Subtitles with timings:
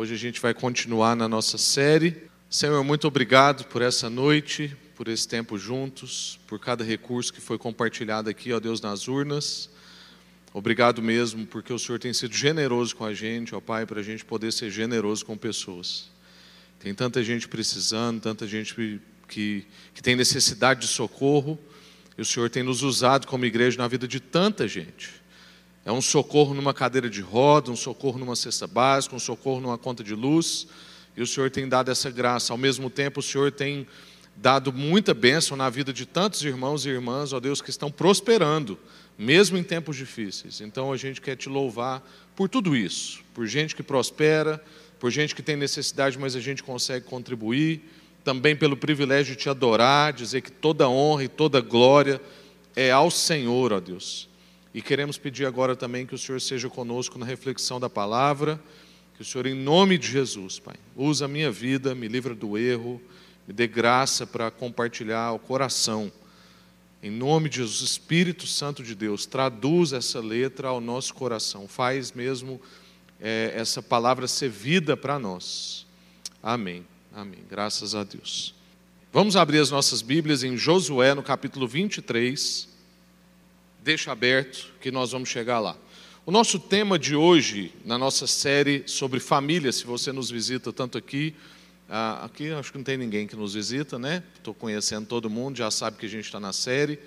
[0.00, 2.16] Hoje a gente vai continuar na nossa série.
[2.48, 7.58] Senhor, muito obrigado por essa noite, por esse tempo juntos, por cada recurso que foi
[7.58, 9.68] compartilhado aqui, ó Deus, nas urnas.
[10.54, 14.02] Obrigado mesmo, porque o Senhor tem sido generoso com a gente, ó Pai, para a
[14.02, 16.08] gente poder ser generoso com pessoas.
[16.78, 18.74] Tem tanta gente precisando, tanta gente
[19.28, 21.58] que, que tem necessidade de socorro,
[22.16, 25.19] e o Senhor tem nos usado como igreja na vida de tanta gente.
[25.84, 29.78] É um socorro numa cadeira de roda, um socorro numa cesta básica, um socorro numa
[29.78, 30.66] conta de luz.
[31.16, 32.52] E o Senhor tem dado essa graça.
[32.52, 33.86] Ao mesmo tempo, o Senhor tem
[34.36, 38.78] dado muita bênção na vida de tantos irmãos e irmãs, ó Deus, que estão prosperando,
[39.18, 40.62] mesmo em tempos difíceis.
[40.62, 42.02] Então a gente quer te louvar
[42.34, 44.62] por tudo isso, por gente que prospera,
[44.98, 47.82] por gente que tem necessidade, mas a gente consegue contribuir,
[48.24, 52.20] também pelo privilégio de te adorar, dizer que toda honra e toda glória
[52.74, 54.29] é ao Senhor, ó Deus.
[54.72, 58.60] E queremos pedir agora também que o Senhor seja conosco na reflexão da palavra,
[59.16, 62.56] que o Senhor, em nome de Jesus, Pai, use a minha vida, me livra do
[62.56, 63.02] erro,
[63.48, 66.12] me dê graça para compartilhar o coração.
[67.02, 72.12] Em nome de Jesus, Espírito Santo de Deus, traduz essa letra ao nosso coração, faz
[72.12, 72.60] mesmo
[73.20, 75.84] é, essa palavra ser vida para nós.
[76.40, 78.54] Amém, amém, graças a Deus.
[79.12, 82.69] Vamos abrir as nossas Bíblias em Josué, no capítulo 23
[83.82, 85.76] deixa aberto que nós vamos chegar lá.
[86.26, 90.98] O nosso tema de hoje, na nossa série sobre família, se você nos visita tanto
[90.98, 91.34] aqui,
[91.88, 94.22] ah, aqui acho que não tem ninguém que nos visita, né?
[94.36, 96.98] Estou conhecendo todo mundo, já sabe que a gente está na série.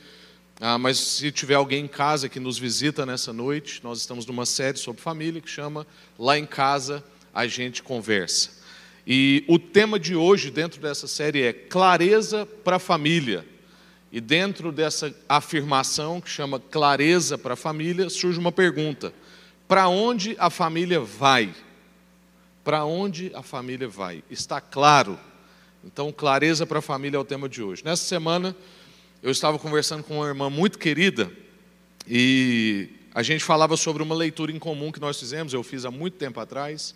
[0.60, 4.46] Ah, mas se tiver alguém em casa que nos visita nessa noite, nós estamos numa
[4.46, 5.86] série sobre família que chama
[6.18, 8.50] Lá em Casa a gente conversa.
[9.06, 13.46] E o tema de hoje dentro dessa série é clareza para a família.
[14.14, 19.12] E dentro dessa afirmação, que chama clareza para a família, surge uma pergunta:
[19.68, 21.52] para onde a família vai?
[22.64, 24.24] Para onde a família vai?
[24.30, 25.20] Está claro?
[25.84, 27.84] Então, clareza para a família é o tema de hoje.
[27.84, 28.56] Nessa semana,
[29.24, 31.32] eu estava conversando com uma irmã muito querida
[32.08, 35.92] e a gente falava sobre uma leitura em comum que nós fizemos, eu fiz há
[35.92, 36.94] muito tempo atrás.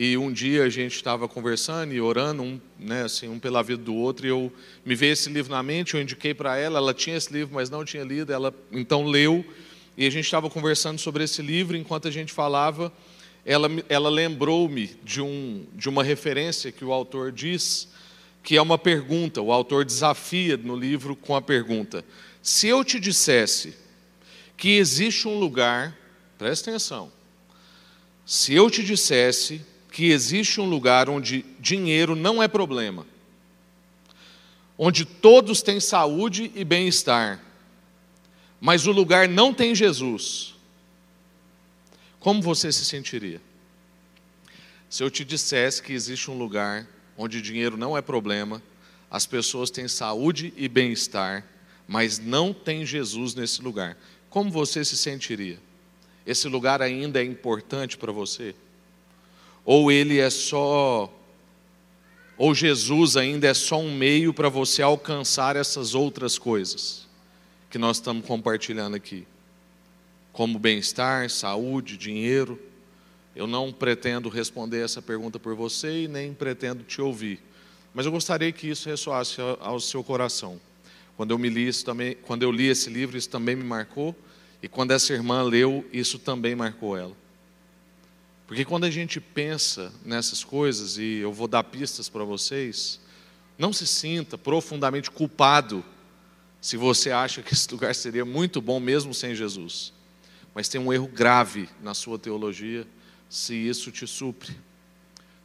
[0.00, 3.82] E um dia a gente estava conversando e orando, um, né, assim, um pela vida
[3.82, 4.52] do outro, e eu
[4.86, 7.68] me veio esse livro na mente, eu indiquei para ela, ela tinha esse livro, mas
[7.68, 9.44] não tinha lido, ela então leu,
[9.96, 12.92] e a gente estava conversando sobre esse livro, enquanto a gente falava,
[13.44, 17.88] ela, ela lembrou-me de, um, de uma referência que o autor diz,
[18.44, 22.04] que é uma pergunta, o autor desafia no livro com a pergunta:
[22.40, 23.74] se eu te dissesse
[24.56, 25.98] que existe um lugar,
[26.38, 27.10] presta atenção,
[28.24, 29.60] se eu te dissesse
[29.98, 33.04] que existe um lugar onde dinheiro não é problema,
[34.78, 37.44] onde todos têm saúde e bem-estar,
[38.60, 40.54] mas o lugar não tem Jesus,
[42.20, 43.40] como você se sentiria?
[44.88, 46.86] Se eu te dissesse que existe um lugar
[47.16, 48.62] onde dinheiro não é problema,
[49.10, 51.44] as pessoas têm saúde e bem-estar,
[51.88, 53.98] mas não tem Jesus nesse lugar,
[54.30, 55.58] como você se sentiria?
[56.24, 58.54] Esse lugar ainda é importante para você?
[59.70, 61.12] Ou ele é só
[62.38, 67.06] ou Jesus ainda é só um meio para você alcançar essas outras coisas
[67.68, 69.26] que nós estamos compartilhando aqui,
[70.32, 72.58] como bem-estar, saúde, dinheiro.
[73.36, 77.38] Eu não pretendo responder essa pergunta por você e nem pretendo te ouvir,
[77.92, 80.58] mas eu gostaria que isso ressoasse ao seu coração.
[81.14, 84.16] Quando eu me li isso também, quando eu li esse livro, isso também me marcou,
[84.62, 87.27] e quando essa irmã leu, isso também marcou ela.
[88.48, 92.98] Porque quando a gente pensa nessas coisas, e eu vou dar pistas para vocês,
[93.58, 95.84] não se sinta profundamente culpado
[96.58, 99.92] se você acha que esse lugar seria muito bom mesmo sem Jesus.
[100.54, 102.86] Mas tem um erro grave na sua teologia
[103.28, 104.56] se isso te supre.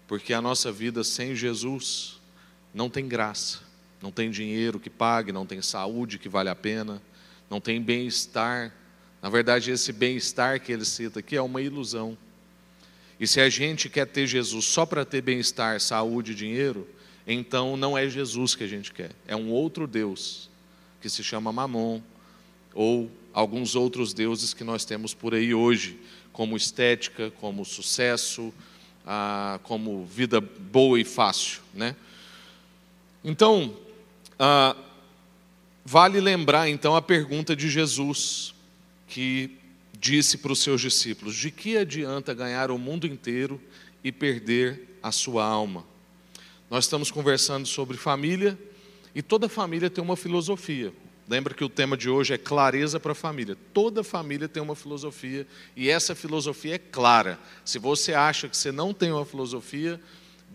[0.08, 2.22] Porque a nossa vida sem Jesus
[2.74, 3.60] não tem graça,
[4.02, 7.02] não tem dinheiro que pague, não tem saúde que vale a pena,
[7.50, 8.74] não tem bem-estar.
[9.22, 12.18] Na verdade, esse bem-estar que ele cita aqui é uma ilusão.
[13.24, 16.86] E se a gente quer ter Jesus só para ter bem-estar, saúde e dinheiro,
[17.26, 20.50] então não é Jesus que a gente quer, é um outro Deus,
[21.00, 22.02] que se chama Mamon,
[22.74, 25.98] ou alguns outros deuses que nós temos por aí hoje,
[26.34, 28.54] como estética, como sucesso,
[29.08, 31.62] ah, como vida boa e fácil.
[31.74, 31.96] Né?
[33.24, 33.74] Então,
[34.38, 34.76] ah,
[35.86, 38.54] vale lembrar então a pergunta de Jesus,
[39.08, 39.63] que
[40.04, 43.60] disse para os seus discípulos: De que adianta ganhar o mundo inteiro
[44.04, 45.86] e perder a sua alma?
[46.70, 48.60] Nós estamos conversando sobre família
[49.16, 50.94] e toda família tem uma filosofia.
[51.30, 53.58] Lembra que o tema de hoje é clareza para a família.
[53.74, 57.40] Toda família tem uma filosofia e essa filosofia é clara.
[57.64, 60.02] Se você acha que você não tem uma filosofia,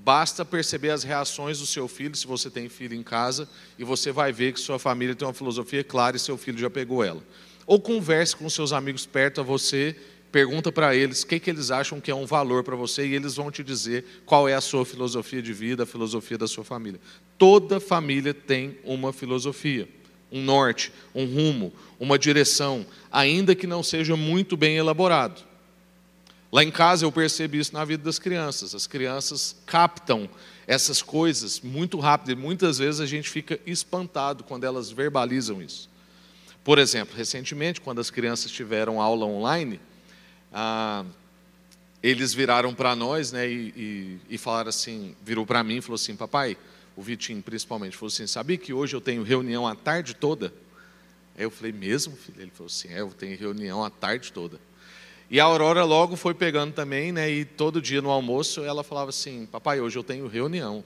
[0.04, 3.48] basta perceber as reações do seu filho, se você tem filho em casa,
[3.78, 6.68] e você vai ver que sua família tem uma filosofia clara e seu filho já
[6.68, 7.22] pegou ela.
[7.68, 9.94] Ou converse com seus amigos perto a você,
[10.32, 13.14] pergunta para eles o que, que eles acham que é um valor para você e
[13.14, 16.64] eles vão te dizer qual é a sua filosofia de vida, a filosofia da sua
[16.64, 16.98] família.
[17.36, 19.86] Toda família tem uma filosofia
[20.30, 25.42] um norte, um rumo, uma direção, ainda que não seja muito bem elaborado.
[26.50, 28.74] Lá em casa eu percebo isso na vida das crianças.
[28.74, 30.28] As crianças captam
[30.66, 35.88] essas coisas muito rápido e muitas vezes a gente fica espantado quando elas verbalizam isso.
[36.68, 39.80] Por exemplo, recentemente, quando as crianças tiveram aula online,
[40.52, 41.02] ah,
[42.02, 45.94] eles viraram para nós né, e, e, e falaram assim, virou para mim e falou
[45.94, 46.58] assim, papai,
[46.94, 50.52] o Vitinho principalmente, falou assim: sabia que hoje eu tenho reunião a tarde toda?
[51.38, 52.42] Aí eu falei: mesmo, filho?
[52.42, 54.60] Ele falou assim: é, eu tenho reunião a tarde toda.
[55.30, 57.30] E a Aurora logo foi pegando também, né?
[57.30, 60.84] E todo dia no almoço ela falava assim: papai, hoje eu tenho reunião.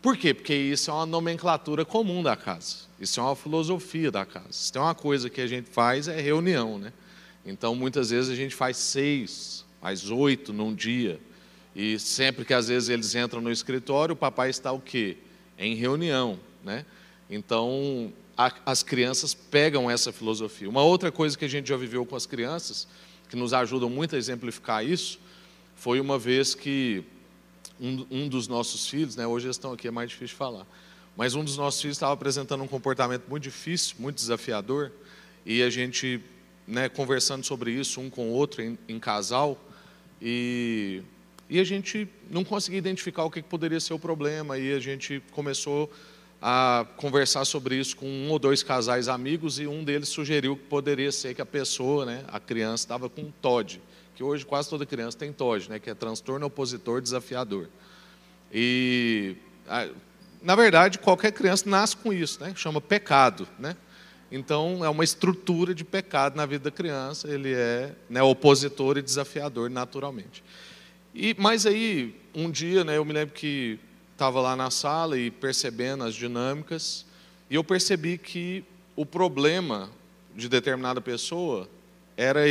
[0.00, 0.32] Por quê?
[0.32, 2.89] Porque isso é uma nomenclatura comum da casa.
[3.00, 4.52] Isso é uma filosofia da casa.
[4.52, 6.92] Se tem uma coisa que a gente faz é reunião, né?
[7.46, 11.18] Então muitas vezes a gente faz seis, faz oito num dia.
[11.74, 15.16] E sempre que às vezes eles entram no escritório, o papai está o quê?
[15.60, 16.86] em reunião, né?
[17.28, 20.68] Então, a, as crianças pegam essa filosofia.
[20.68, 22.88] Uma outra coisa que a gente já viveu com as crianças,
[23.28, 25.20] que nos ajudam muito a exemplificar isso,
[25.76, 27.04] foi uma vez que
[27.78, 30.66] um, um dos nossos filhos, né, hoje eles estão aqui, é mais difícil falar,
[31.20, 34.90] mas um dos nossos filhos estava apresentando um comportamento muito difícil, muito desafiador,
[35.44, 36.18] e a gente,
[36.66, 39.62] né, conversando sobre isso, um com o outro, em, em casal,
[40.18, 41.02] e
[41.50, 45.22] e a gente não conseguia identificar o que poderia ser o problema, e a gente
[45.32, 45.92] começou
[46.40, 50.64] a conversar sobre isso com um ou dois casais amigos, e um deles sugeriu que
[50.64, 53.82] poderia ser que a pessoa, né, a criança, estava com TOD,
[54.16, 57.68] que hoje quase toda criança tem TOD, né, que é transtorno opositor desafiador.
[58.50, 59.36] E,
[60.42, 63.76] na verdade, qualquer criança nasce com isso, né, chama pecado, né?
[64.32, 69.02] Então, é uma estrutura de pecado na vida da criança, ele é né, opositor e
[69.02, 70.44] desafiador naturalmente.
[71.12, 73.78] E, mas aí, um dia, né, eu me lembro que
[74.12, 77.04] estava lá na sala e percebendo as dinâmicas,
[77.48, 78.64] e eu percebi que
[78.94, 79.90] o problema
[80.36, 81.68] de determinada pessoa
[82.16, 82.42] era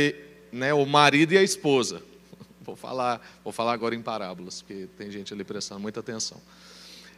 [0.52, 2.02] né, o marido e a esposa.
[2.60, 6.40] Vou falar, vou falar agora em parábolas, porque tem gente ali prestando muita atenção.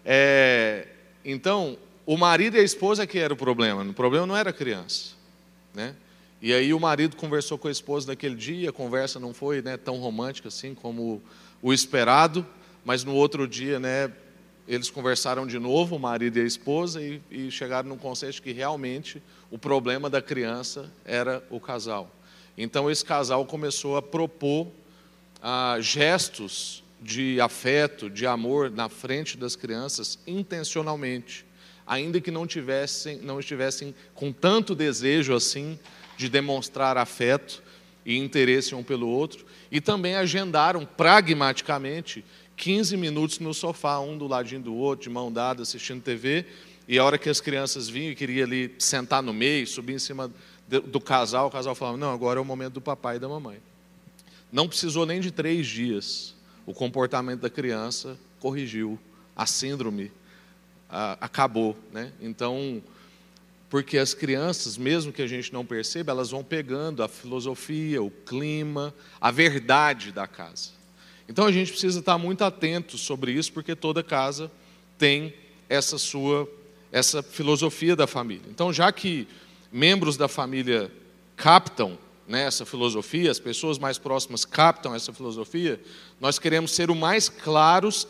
[0.04, 0.86] É,
[1.24, 4.52] então, o marido e a esposa que era o problema, o problema não era a
[4.52, 5.12] criança.
[5.74, 5.94] Né?
[6.40, 9.76] E aí o marido conversou com a esposa naquele dia, a conversa não foi né,
[9.76, 11.22] tão romântica assim como
[11.62, 12.44] o esperado,
[12.84, 14.10] mas no outro dia, né,
[14.66, 18.52] eles conversaram de novo, o marido e a esposa, e, e chegaram num consenso que
[18.52, 22.10] realmente o problema da criança era o casal.
[22.56, 24.66] Então esse casal começou a propor
[25.40, 31.44] ah, gestos de afeto, de amor na frente das crianças intencionalmente,
[31.86, 35.78] ainda que não tivessem, não estivessem com tanto desejo assim
[36.16, 37.62] de demonstrar afeto
[38.06, 42.24] e interesse um pelo outro, e também agendaram pragmaticamente
[42.56, 46.46] 15 minutos no sofá, um do ladinho do outro, de mão dada, assistindo TV,
[46.86, 49.98] e a hora que as crianças vinham e queria ali sentar no meio, subir em
[49.98, 50.30] cima
[50.68, 53.58] do casal, o casal falava, não, agora é o momento do papai e da mamãe.
[54.50, 56.34] Não precisou nem de três dias,
[56.66, 58.98] o comportamento da criança corrigiu,
[59.34, 60.12] a síndrome
[61.20, 61.76] acabou.
[61.92, 62.12] Né?
[62.20, 62.82] Então,
[63.70, 68.10] porque as crianças, mesmo que a gente não perceba, elas vão pegando a filosofia, o
[68.10, 70.70] clima, a verdade da casa.
[71.28, 74.50] Então a gente precisa estar muito atento sobre isso, porque toda casa
[74.98, 75.34] tem
[75.68, 76.48] essa sua
[76.92, 78.44] essa filosofia da família.
[78.50, 79.26] Então, já que
[79.72, 80.92] membros da família
[81.34, 81.98] captam
[82.32, 85.78] né, essa filosofia, as pessoas mais próximas captam essa filosofia,
[86.18, 88.06] nós queremos ser o mais claros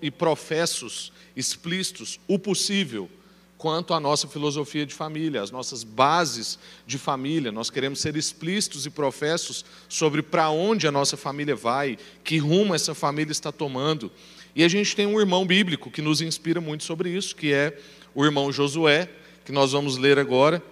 [0.00, 3.10] e professos, explícitos, o possível
[3.58, 7.50] quanto à nossa filosofia de família, as nossas bases de família.
[7.50, 12.76] Nós queremos ser explícitos e professos sobre para onde a nossa família vai, que rumo
[12.76, 14.08] essa família está tomando.
[14.54, 17.76] E a gente tem um irmão bíblico que nos inspira muito sobre isso, que é
[18.14, 19.10] o irmão Josué,
[19.44, 20.62] que nós vamos ler agora,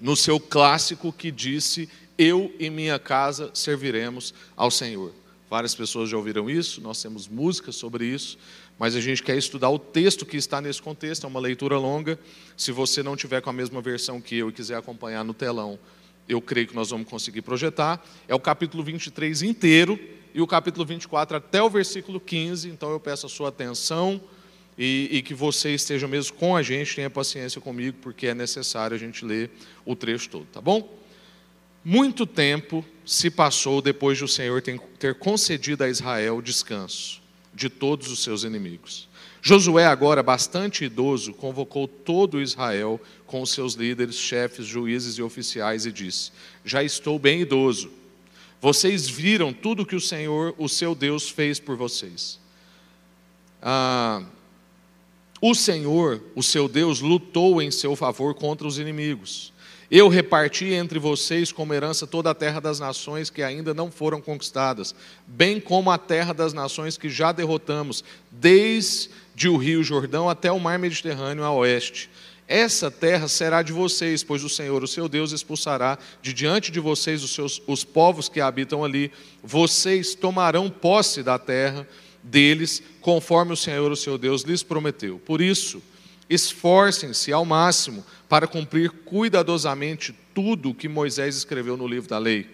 [0.00, 5.14] no seu clássico que disse: Eu e minha casa serviremos ao Senhor.
[5.48, 8.36] Várias pessoas já ouviram isso, nós temos músicas sobre isso,
[8.76, 12.18] mas a gente quer estudar o texto que está nesse contexto, é uma leitura longa.
[12.56, 15.78] Se você não tiver com a mesma versão que eu e quiser acompanhar no telão,
[16.28, 18.04] eu creio que nós vamos conseguir projetar.
[18.26, 19.98] É o capítulo 23 inteiro
[20.34, 24.20] e o capítulo 24 até o versículo 15, então eu peço a sua atenção
[24.76, 28.94] e, e, que você esteja mesmo com a gente, tenha paciência comigo, porque é necessário
[28.94, 29.50] a gente ler
[29.84, 30.97] o trecho todo, tá bom?
[31.84, 34.62] Muito tempo se passou depois de o Senhor
[34.98, 37.22] ter concedido a Israel descanso
[37.54, 39.08] de todos os seus inimigos.
[39.40, 45.86] Josué, agora bastante idoso, convocou todo Israel com os seus líderes, chefes, juízes e oficiais
[45.86, 46.32] e disse:
[46.64, 47.90] Já estou bem idoso.
[48.60, 52.40] Vocês viram tudo que o Senhor, o seu Deus, fez por vocês.
[53.62, 54.22] Ah,
[55.40, 59.52] o Senhor, o seu Deus, lutou em seu favor contra os inimigos.
[59.90, 64.20] Eu reparti entre vocês como herança toda a terra das nações que ainda não foram
[64.20, 64.94] conquistadas,
[65.26, 70.60] bem como a terra das nações que já derrotamos, desde o rio Jordão até o
[70.60, 72.10] mar Mediterrâneo a oeste.
[72.46, 76.80] Essa terra será de vocês, pois o Senhor, o seu Deus, expulsará de diante de
[76.80, 79.10] vocês os, seus, os povos que habitam ali.
[79.42, 81.86] Vocês tomarão posse da terra
[82.22, 85.18] deles, conforme o Senhor, o seu Deus, lhes prometeu.
[85.18, 85.82] Por isso,
[86.28, 92.46] esforcem-se ao máximo para cumprir cuidadosamente tudo o que Moisés escreveu no livro da lei.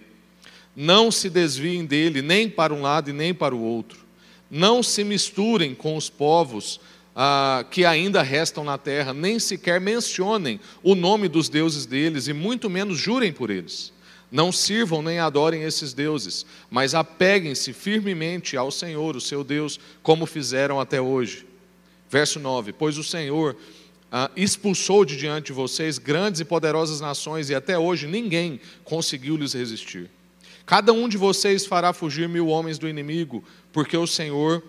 [0.76, 4.00] Não se desviem dele nem para um lado e nem para o outro.
[4.50, 6.80] Não se misturem com os povos
[7.14, 12.32] ah, que ainda restam na terra, nem sequer mencionem o nome dos deuses deles, e
[12.32, 13.92] muito menos jurem por eles.
[14.30, 20.26] Não sirvam nem adorem esses deuses, mas apeguem-se firmemente ao Senhor, o seu Deus, como
[20.26, 21.46] fizeram até hoje.
[22.14, 23.56] Verso 9: Pois o Senhor
[24.12, 29.36] ah, expulsou de diante de vocês grandes e poderosas nações, e até hoje ninguém conseguiu
[29.36, 30.08] lhes resistir.
[30.64, 33.42] Cada um de vocês fará fugir mil homens do inimigo,
[33.72, 34.62] porque o Senhor,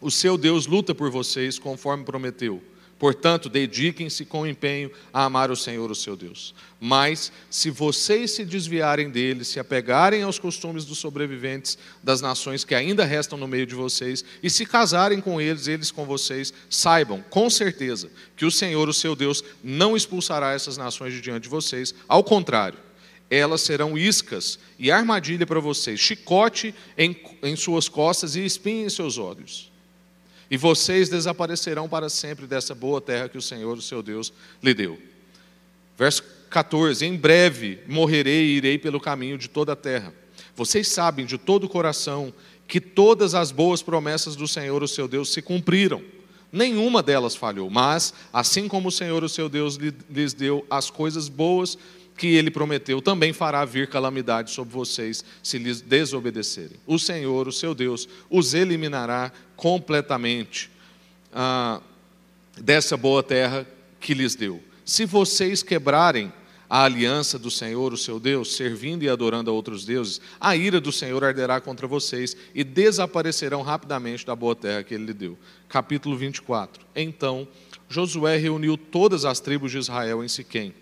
[0.00, 2.60] o seu Deus, luta por vocês, conforme prometeu.
[3.00, 6.54] Portanto, dediquem-se com empenho a amar o Senhor, o seu Deus.
[6.78, 12.74] Mas, se vocês se desviarem dele, se apegarem aos costumes dos sobreviventes das nações que
[12.74, 17.24] ainda restam no meio de vocês, e se casarem com eles, eles com vocês, saibam
[17.30, 21.48] com certeza que o Senhor, o seu Deus, não expulsará essas nações de diante de
[21.48, 21.94] vocês.
[22.06, 22.78] Ao contrário,
[23.30, 28.90] elas serão iscas e armadilha para vocês, chicote em, em suas costas e espinho em
[28.90, 29.69] seus olhos
[30.50, 34.74] e vocês desaparecerão para sempre dessa boa terra que o Senhor, o seu Deus, lhe
[34.74, 34.98] deu.
[35.96, 40.12] Verso 14: Em breve morrerei e irei pelo caminho de toda a terra.
[40.56, 42.34] Vocês sabem de todo o coração
[42.66, 46.02] que todas as boas promessas do Senhor, o seu Deus, se cumpriram.
[46.52, 49.76] Nenhuma delas falhou, mas, assim como o Senhor, o seu Deus,
[50.10, 51.78] lhes deu as coisas boas
[52.20, 56.76] que ele prometeu, também fará vir calamidade sobre vocês se lhes desobedecerem.
[56.86, 60.70] O Senhor, o seu Deus, os eliminará completamente
[61.32, 61.80] ah,
[62.60, 63.66] dessa boa terra
[63.98, 64.62] que lhes deu.
[64.84, 66.30] Se vocês quebrarem
[66.68, 70.78] a aliança do Senhor, o seu Deus, servindo e adorando a outros deuses, a ira
[70.78, 75.38] do Senhor arderá contra vocês e desaparecerão rapidamente da boa terra que ele lhe deu.
[75.70, 76.84] Capítulo 24.
[76.94, 77.48] Então
[77.88, 80.74] Josué reuniu todas as tribos de Israel em Siquém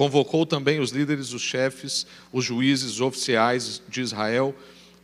[0.00, 4.54] Convocou também os líderes, os chefes, os juízes, os oficiais de Israel,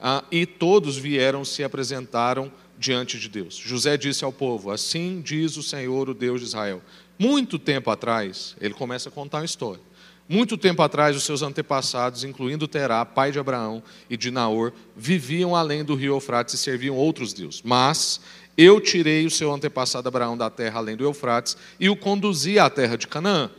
[0.01, 3.57] ah, e todos vieram se apresentaram diante de Deus.
[3.57, 6.81] José disse ao povo: Assim diz o Senhor, o Deus de Israel.
[7.19, 9.83] Muito tempo atrás, ele começa a contar uma história.
[10.27, 15.55] Muito tempo atrás, os seus antepassados, incluindo Terá, pai de Abraão e de Naor, viviam
[15.55, 17.61] além do rio Eufrates e serviam outros deuses.
[17.63, 18.19] Mas
[18.57, 22.71] eu tirei o seu antepassado Abraão da terra além do Eufrates e o conduzi à
[22.71, 23.51] terra de Canaã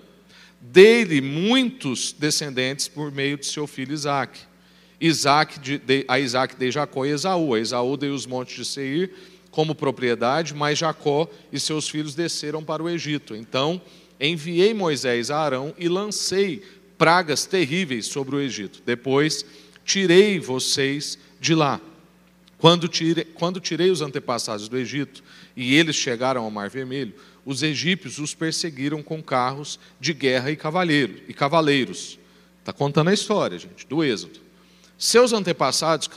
[0.59, 4.39] dele muitos descendentes por meio de seu filho Isaac.
[4.99, 7.53] Isaac de, de, a Isaac dei Jacó e Esaú.
[7.53, 9.11] A Esaú deu os montes de Seir
[9.51, 13.35] como propriedade, mas Jacó e seus filhos desceram para o Egito.
[13.35, 13.81] Então
[14.19, 16.63] enviei Moisés a Arão e lancei
[16.97, 18.81] pragas terríveis sobre o Egito.
[18.85, 19.45] Depois
[19.85, 21.79] tirei vocês de lá.
[22.57, 25.23] Quando tirei, quando tirei os antepassados do Egito
[25.55, 27.13] e eles chegaram ao Mar Vermelho,
[27.47, 32.19] os egípcios os perseguiram com carros de guerra e, cavaleiro, e cavaleiros.
[32.59, 34.41] Está contando a história, gente, do Êxodo.
[34.97, 36.09] Seus antepassados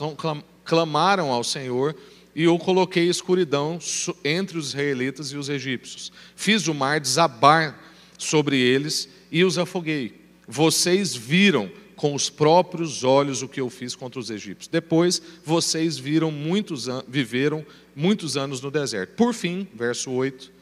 [0.65, 1.95] clamaram ao Senhor
[2.35, 3.79] e eu coloquei escuridão
[4.25, 6.11] entre os israelitas e os egípcios.
[6.35, 7.79] Fiz o mar desabar
[8.17, 10.19] sobre eles e os afoguei.
[10.45, 14.67] Vocês viram com os próprios olhos o que eu fiz contra os egípcios.
[14.67, 19.15] Depois, vocês viram muitos viveram muitos anos no deserto.
[19.15, 20.59] Por fim, verso 8,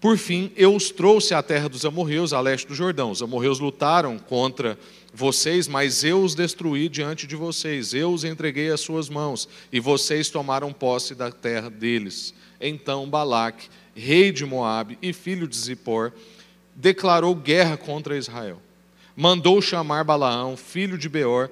[0.00, 3.10] por fim, eu os trouxe à terra dos amorreus, a leste do Jordão.
[3.10, 4.78] Os amorreus lutaram contra
[5.12, 7.94] vocês, mas eu os destruí diante de vocês.
[7.94, 12.34] Eu os entreguei às suas mãos, e vocês tomaram posse da terra deles.
[12.60, 16.12] Então Balaque, rei de Moabe e filho de Zippor,
[16.74, 18.60] declarou guerra contra Israel.
[19.16, 21.50] Mandou chamar Balaão, filho de Beor,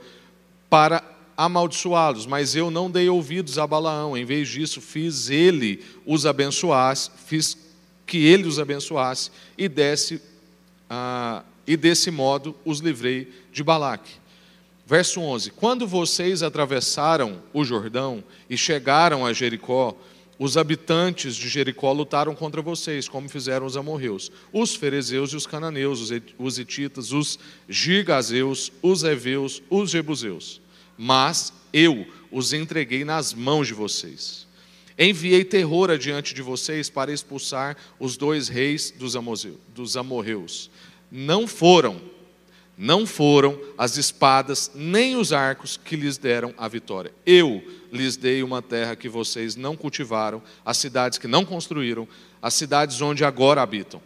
[0.69, 1.03] para
[1.35, 4.17] amaldiçoá-los, mas eu não dei ouvidos a Balaão.
[4.17, 6.95] Em vez disso, fiz ele os abençoar,
[7.27, 7.64] fiz
[8.07, 10.21] que ele os abençoasse e desse
[10.89, 14.13] ah, e desse modo os livrei de Balaque.
[14.87, 19.97] Verso 11: Quando vocês atravessaram o Jordão e chegaram a Jericó,
[20.39, 25.47] os habitantes de Jericó lutaram contra vocês, como fizeram os amorreus, os ferezeus e os
[25.47, 30.61] cananeus, os ititas, os gigazeus, os heveus, os jebuseus.
[30.99, 34.47] Mas eu os entreguei nas mãos de vocês.
[34.99, 40.71] Enviei terror adiante de vocês para expulsar os dois reis dos amorreus.
[41.11, 42.01] Não foram,
[42.79, 47.13] não foram as espadas nem os arcos que lhes deram a vitória.
[47.27, 52.07] Eu lhes dei uma terra que vocês não cultivaram, as cidades que não construíram,
[52.41, 54.01] as cidades onde agora habitam.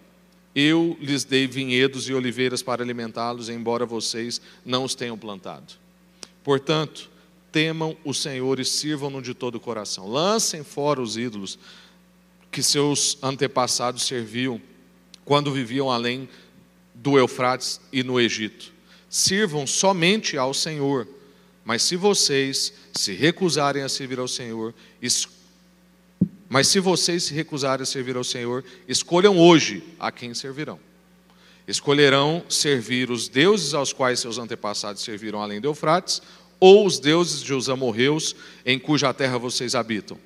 [0.54, 5.75] Eu lhes dei vinhedos e oliveiras para alimentá-los, embora vocês não os tenham plantado.
[6.42, 7.11] Portanto,
[7.50, 10.09] temam o Senhor e sirvam-no de todo o coração.
[10.09, 11.59] Lancem fora os ídolos
[12.50, 14.61] que seus antepassados serviam
[15.25, 16.28] quando viviam além
[16.95, 18.73] do Eufrates e no Egito.
[19.09, 21.07] Sirvam somente ao Senhor.
[21.64, 25.28] Mas se vocês se recusarem a servir ao Senhor, es...
[26.49, 30.81] mas se vocês se recusarem a servir ao Senhor, escolham hoje a quem servirão.
[31.69, 36.23] Escolherão servir os deuses aos quais seus antepassados serviram além do Eufrates,
[36.60, 38.34] ou os deuses de os amorreus
[38.64, 40.18] em cuja terra vocês habitam.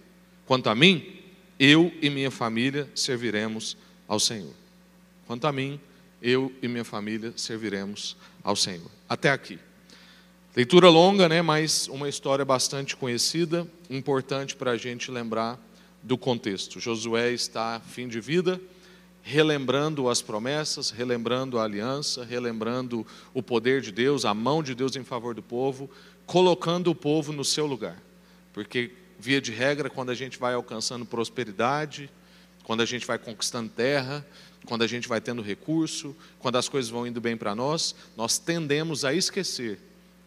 [0.47, 1.21] Quanto a mim,
[1.59, 3.77] eu e minha família serviremos
[4.09, 4.53] ao Senhor.
[5.27, 5.79] Quanto a mim,
[6.21, 8.91] eu e minha família serviremos ao Senhor.
[9.09, 9.59] Até aqui.
[10.55, 15.59] Leitura longa, né, mas uma história bastante conhecida, importante para a gente lembrar
[16.03, 16.79] do contexto.
[16.79, 18.61] Josué está fim de vida,
[19.23, 24.97] relembrando as promessas, relembrando a aliança, relembrando o poder de Deus, a mão de Deus
[24.97, 25.89] em favor do povo,
[26.33, 28.03] colocando o povo no seu lugar.
[28.55, 32.09] Porque, via de regra, quando a gente vai alcançando prosperidade,
[32.65, 34.27] quando a gente vai conquistando terra,
[34.65, 38.39] quando a gente vai tendo recurso, quando as coisas vão indo bem para nós, nós
[38.39, 39.79] tendemos a esquecer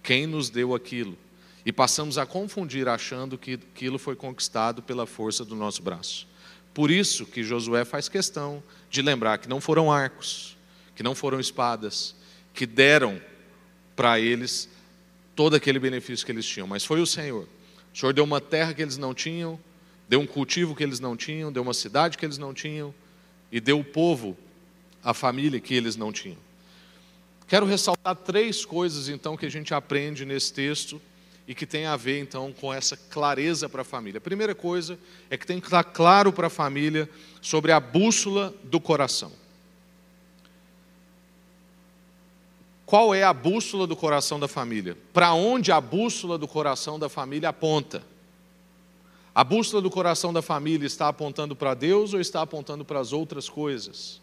[0.03, 1.17] quem nos deu aquilo
[1.65, 6.27] e passamos a confundir achando que aquilo foi conquistado pela força do nosso braço.
[6.71, 10.55] Por isso que Josué faz questão de lembrar que não foram arcos,
[10.95, 12.13] que não foram espadas,
[12.53, 13.19] que deram
[13.95, 14.69] para eles
[15.35, 17.47] todo aquele benefício que eles tinham, mas foi o Senhor.
[17.93, 19.59] O Senhor deu uma terra que eles não tinham,
[20.07, 22.93] deu um cultivo que eles não tinham, deu uma cidade que eles não tinham,
[23.51, 24.37] e deu o povo,
[25.03, 26.37] a família que eles não tinham.
[27.47, 30.99] Quero ressaltar três coisas então que a gente aprende nesse texto
[31.47, 34.17] e que tem a ver então com essa clareza para a família.
[34.17, 34.97] A primeira coisa
[35.29, 37.07] é que tem que estar claro para a família
[37.41, 39.31] sobre a bússola do coração.
[42.95, 44.97] Qual é a bússola do coração da família?
[45.11, 48.01] Para onde a bússola do coração da família aponta?
[49.35, 53.11] A bússola do coração da família está apontando para Deus ou está apontando para as
[53.11, 54.21] outras coisas?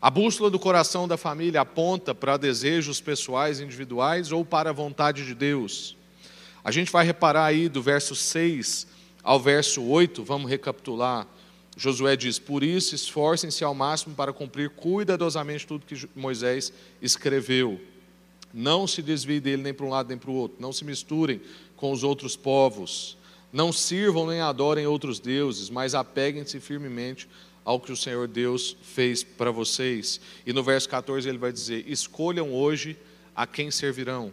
[0.00, 5.26] A bússola do coração da família aponta para desejos pessoais, individuais ou para a vontade
[5.26, 5.96] de Deus?
[6.62, 8.86] A gente vai reparar aí do verso 6
[9.24, 11.26] ao verso 8, vamos recapitular.
[11.76, 16.72] Josué diz: Por isso, esforcem-se ao máximo para cumprir cuidadosamente tudo que Moisés
[17.02, 17.92] escreveu.
[18.54, 20.58] Não se desvie dele nem para um lado nem para o outro.
[20.60, 21.40] Não se misturem
[21.76, 23.18] com os outros povos.
[23.52, 27.28] Não sirvam nem adorem outros deuses, mas apeguem-se firmemente
[27.64, 30.20] ao que o Senhor Deus fez para vocês.
[30.46, 32.96] E no verso 14 ele vai dizer: Escolham hoje
[33.34, 34.32] a quem servirão.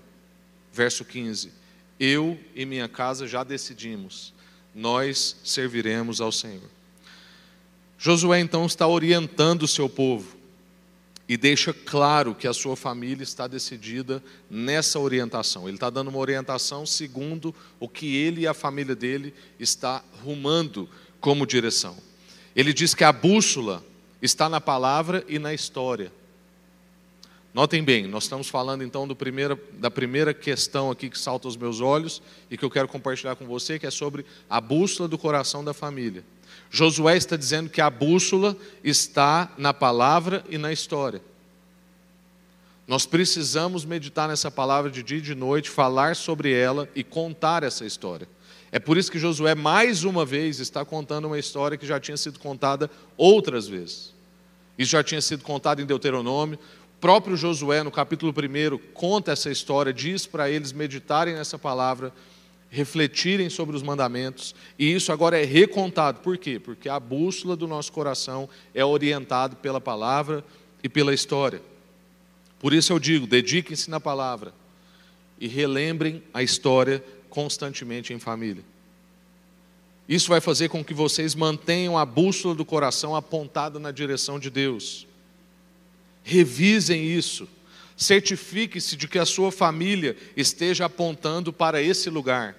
[0.72, 1.52] Verso 15:
[2.00, 4.36] Eu e minha casa já decidimos,
[4.76, 6.70] nós serviremos ao Senhor.
[7.98, 10.41] Josué então está orientando o seu povo
[11.32, 15.66] e deixa claro que a sua família está decidida nessa orientação.
[15.66, 20.90] Ele está dando uma orientação segundo o que ele e a família dele está rumando
[21.22, 21.96] como direção.
[22.54, 23.82] Ele diz que a bússola
[24.22, 26.12] está na palavra e na história.
[27.54, 31.80] Notem bem, nós estamos falando então primeiro, da primeira questão aqui que salta aos meus
[31.80, 35.64] olhos e que eu quero compartilhar com você, que é sobre a bússola do coração
[35.64, 36.26] da família.
[36.70, 41.22] Josué está dizendo que a bússola está na palavra e na história.
[42.88, 47.64] Nós precisamos meditar nessa palavra de dia e de noite, falar sobre ela e contar
[47.64, 48.28] essa história.
[48.72, 52.18] É por isso que Josué, mais uma vez, está contando uma história que já tinha
[52.18, 54.14] sido contada outras vezes.
[54.78, 56.58] Isso já tinha sido contado em Deuteronômio.
[56.58, 62.14] O próprio Josué, no capítulo 1, conta essa história, diz para eles meditarem nessa palavra
[62.72, 66.22] refletirem sobre os mandamentos, e isso agora é recontado.
[66.22, 66.58] Por quê?
[66.58, 70.44] Porque a bússola do nosso coração é orientada pela palavra
[70.82, 71.62] e pela história.
[72.58, 74.54] Por isso eu digo: dediquem-se na palavra
[75.38, 78.64] e relembrem a história constantemente em família.
[80.08, 84.50] Isso vai fazer com que vocês mantenham a bússola do coração apontada na direção de
[84.50, 85.06] Deus.
[86.24, 87.48] Revisem isso.
[87.98, 92.56] Certifique-se de que a sua família esteja apontando para esse lugar,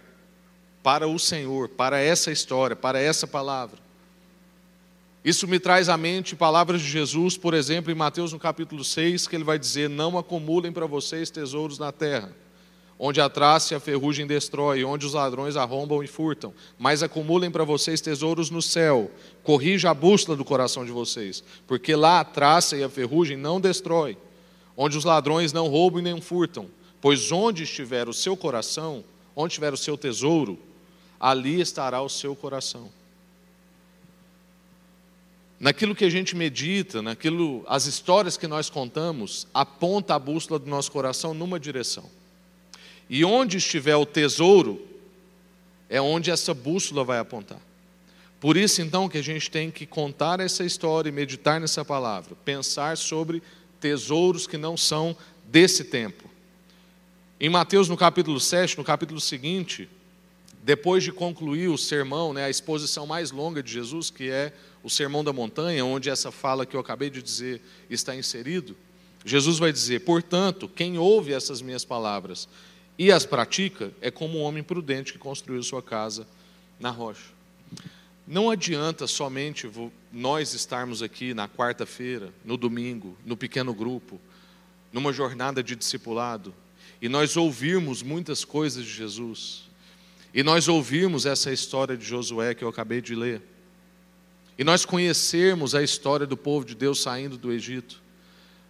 [0.83, 3.79] para o Senhor, para essa história, para essa palavra.
[5.25, 9.29] Isso me traz à mente palavras de Jesus, por exemplo, em Mateus no capítulo 6,
[9.29, 12.35] que ele vai dizer: Não acumulem para vocês tesouros na terra,
[12.99, 17.53] onde a traça e a ferrugem destrói, onde os ladrões arrombam e furtam, mas acumulem
[17.53, 19.13] para vocês tesouros no céu.
[19.45, 23.61] Corrija a bússola do coração de vocês, porque lá a traça e a ferrugem não
[23.61, 24.19] destrói,
[24.77, 26.67] onde os ladrões não roubam e nem furtam,
[27.01, 29.05] pois onde estiver o seu coração,
[29.37, 30.59] onde estiver o seu tesouro,
[31.23, 32.91] ali estará o seu coração
[35.63, 40.69] naquilo que a gente medita, naquilo, as histórias que nós contamos, aponta a bússola do
[40.69, 42.11] nosso coração numa direção.
[43.09, 44.85] E onde estiver o tesouro,
[45.89, 47.61] é onde essa bússola vai apontar.
[48.41, 52.35] Por isso, então, que a gente tem que contar essa história e meditar nessa palavra,
[52.45, 53.41] pensar sobre
[53.81, 56.29] tesouros que não são desse tempo.
[57.39, 59.89] Em Mateus, no capítulo 7, no capítulo seguinte,
[60.63, 64.89] depois de concluir o sermão, né, a exposição mais longa de Jesus, que é o
[64.89, 68.77] Sermão da Montanha, onde essa fala que eu acabei de dizer está inserido,
[69.25, 72.49] Jesus vai dizer: Portanto, quem ouve essas minhas palavras
[72.99, 76.27] e as pratica é como um homem prudente que construiu sua casa
[76.79, 77.33] na rocha.
[78.27, 79.69] Não adianta somente
[80.13, 84.21] nós estarmos aqui na quarta-feira, no domingo, no pequeno grupo,
[84.93, 86.55] numa jornada de discipulado,
[87.01, 89.69] e nós ouvirmos muitas coisas de Jesus,
[90.35, 93.43] e nós ouvirmos essa história de Josué que eu acabei de ler,
[94.59, 98.01] e nós conhecermos a história do povo de Deus saindo do Egito,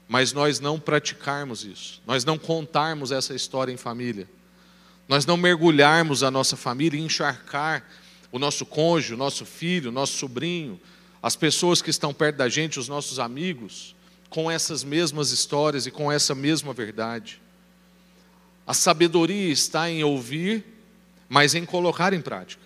[0.09, 4.29] mas nós não praticarmos isso, nós não contarmos essa história em família,
[5.09, 7.85] nós não mergulharmos a nossa família e encharcar
[8.31, 10.81] o nosso cônjuge, o nosso filho, o nosso sobrinho,
[11.23, 13.95] as pessoas que estão perto da gente, os nossos amigos,
[14.29, 17.41] com essas mesmas histórias e com essa mesma verdade.
[18.67, 20.65] A sabedoria está em ouvir,
[21.33, 22.63] mas em colocar em prática.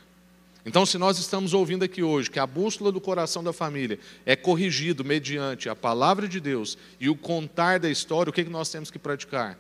[0.65, 4.35] Então, se nós estamos ouvindo aqui hoje que a bússola do coração da família é
[4.35, 8.91] corrigido mediante a palavra de Deus e o contar da história, o que nós temos
[8.91, 9.57] que praticar?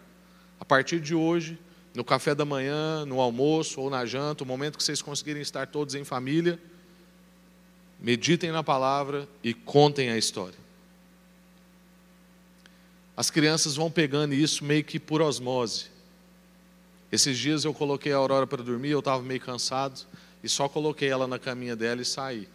[0.59, 1.57] A partir de hoje,
[1.95, 5.69] no café da manhã, no almoço ou na janta, o momento que vocês conseguirem estar
[5.69, 6.59] todos em família,
[8.01, 10.59] meditem na palavra e contem a história.
[13.16, 15.95] As crianças vão pegando isso meio que por osmose.
[17.11, 20.01] Esses dias eu coloquei a Aurora para dormir, eu estava meio cansado
[20.42, 22.49] e só coloquei ela na caminha dela e saí.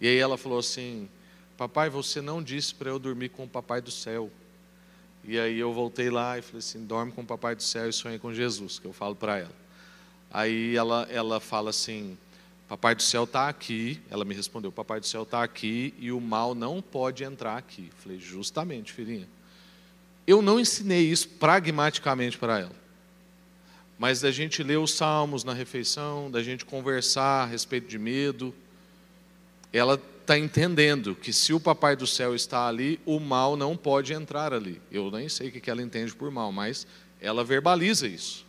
[0.00, 1.08] E aí ela falou assim:
[1.56, 4.30] Papai, você não disse para eu dormir com o Papai do céu.
[5.24, 7.92] E aí eu voltei lá e falei assim: dorme com o Papai do céu e
[7.92, 9.66] sonhe com Jesus, que eu falo para ela.
[10.30, 12.18] Aí ela, ela fala assim:
[12.68, 13.98] Papai do céu está aqui.
[14.10, 17.90] Ela me respondeu: Papai do céu está aqui e o mal não pode entrar aqui.
[17.96, 19.26] Falei: justamente, filhinha.
[20.26, 22.85] Eu não ensinei isso pragmaticamente para ela
[23.98, 28.54] mas da gente ler os salmos na refeição, da gente conversar a respeito de medo,
[29.72, 34.12] ela está entendendo que se o Papai do Céu está ali, o mal não pode
[34.12, 34.80] entrar ali.
[34.90, 36.86] Eu nem sei o que ela entende por mal, mas
[37.20, 38.44] ela verbaliza isso.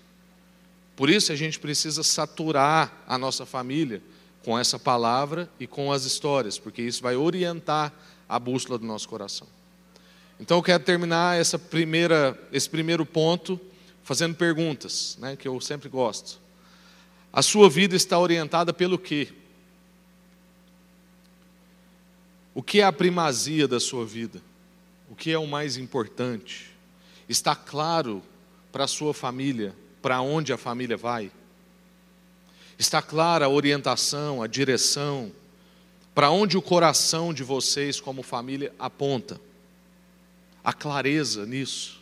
[0.95, 4.01] Por isso a gente precisa saturar a nossa família
[4.43, 7.93] com essa palavra e com as histórias, porque isso vai orientar
[8.27, 9.47] a bússola do nosso coração.
[10.39, 13.59] Então eu quero terminar essa primeira, esse primeiro ponto
[14.07, 16.39] fazendo perguntas, né, que eu sempre gosto.
[17.31, 19.33] A sua vida está orientada pelo quê?
[22.55, 24.41] O que é a primazia da sua vida?
[25.09, 26.71] O que é o mais importante?
[27.27, 28.23] Está claro
[28.71, 31.29] para a sua família, para onde a família vai?
[32.79, 35.33] Está clara a orientação, a direção,
[36.15, 39.37] para onde o coração de vocês, como família, aponta?
[40.63, 41.97] A clareza nisso.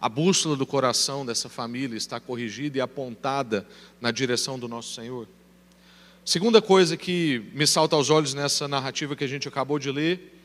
[0.00, 3.66] A bússola do coração dessa família está corrigida e apontada
[4.00, 5.28] na direção do nosso Senhor.
[6.24, 10.40] Segunda coisa que me salta aos olhos nessa narrativa que a gente acabou de ler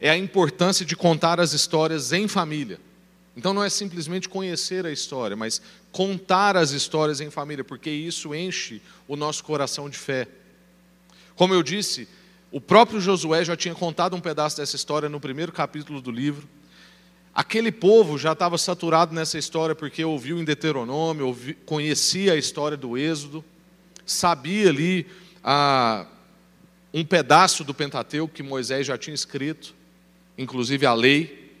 [0.00, 2.80] é a importância de contar as histórias em família.
[3.36, 8.34] Então não é simplesmente conhecer a história, mas contar as histórias em família, porque isso
[8.34, 10.26] enche o nosso coração de fé.
[11.36, 12.08] Como eu disse,
[12.50, 16.48] o próprio Josué já tinha contado um pedaço dessa história no primeiro capítulo do livro.
[17.34, 22.76] Aquele povo já estava saturado nessa história porque ouviu em Deuteronômio, ouvi, conhecia a história
[22.76, 23.44] do Êxodo,
[24.04, 25.06] sabia ali
[25.42, 26.06] ah,
[26.92, 29.74] um pedaço do Pentateuco que Moisés já tinha escrito,
[30.36, 31.54] inclusive a lei.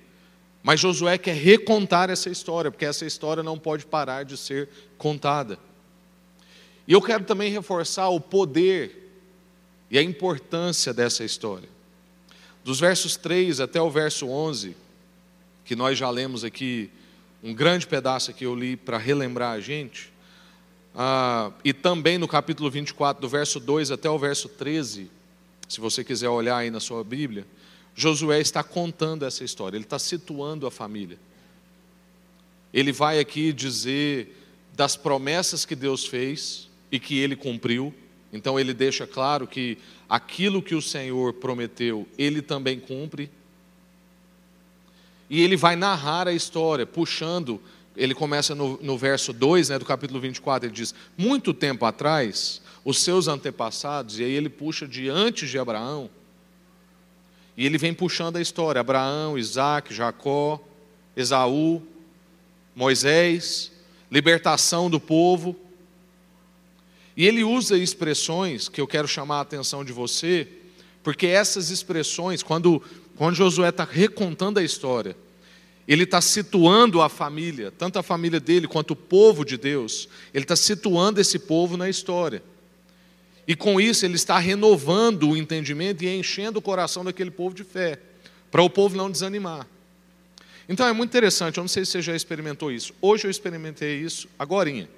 [0.62, 5.58] Mas Josué quer recontar essa história, porque essa história não pode parar de ser contada.
[6.86, 9.12] E eu quero também reforçar o poder
[9.90, 11.68] e a importância dessa história.
[12.62, 14.76] Dos versos 3 até o verso 11,
[15.70, 16.90] que nós já lemos aqui,
[17.44, 20.12] um grande pedaço que eu li para relembrar a gente,
[20.92, 25.08] ah, e também no capítulo 24, do verso 2 até o verso 13,
[25.68, 27.46] se você quiser olhar aí na sua Bíblia,
[27.94, 31.20] Josué está contando essa história, ele está situando a família.
[32.74, 34.36] Ele vai aqui dizer
[34.74, 37.94] das promessas que Deus fez e que ele cumpriu.
[38.32, 39.78] Então ele deixa claro que
[40.08, 43.30] aquilo que o Senhor prometeu, ele também cumpre.
[45.30, 47.62] E ele vai narrar a história, puxando,
[47.96, 52.60] ele começa no, no verso 2 né, do capítulo 24, ele diz: Muito tempo atrás,
[52.84, 56.10] os seus antepassados, e aí ele puxa de antes de Abraão,
[57.56, 60.60] e ele vem puxando a história: Abraão, Isaac, Jacó,
[61.16, 61.82] Esaú,
[62.74, 63.70] Moisés,
[64.10, 65.54] libertação do povo.
[67.16, 70.48] E ele usa expressões que eu quero chamar a atenção de você,
[71.02, 72.82] porque essas expressões, quando,
[73.20, 75.14] quando Josué está recontando a história,
[75.86, 80.44] ele está situando a família, tanto a família dele quanto o povo de Deus, ele
[80.44, 82.42] está situando esse povo na história.
[83.46, 87.62] E com isso ele está renovando o entendimento e enchendo o coração daquele povo de
[87.62, 88.00] fé,
[88.50, 89.68] para o povo não desanimar.
[90.66, 92.94] Então é muito interessante, eu não sei se você já experimentou isso.
[93.02, 94.88] Hoje eu experimentei isso agorinha.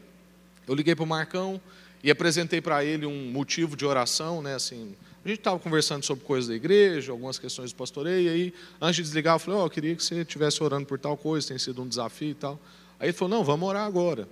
[0.68, 1.60] Eu liguei para o Marcão
[2.04, 6.24] e apresentei para ele um motivo de oração, né, assim, a gente estava conversando sobre
[6.24, 9.62] coisas da igreja, algumas questões do pastoreio, e aí, antes de desligar, eu falei, ó,
[9.62, 12.34] oh, eu queria que você estivesse orando por tal coisa, tem sido um desafio e
[12.34, 12.60] tal.
[12.98, 14.28] Aí ele falou, não, vamos orar agora.